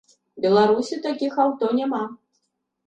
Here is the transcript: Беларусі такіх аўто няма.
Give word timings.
Беларусі 0.45 0.99
такіх 1.05 1.39
аўто 1.45 1.65
няма. 1.83 2.03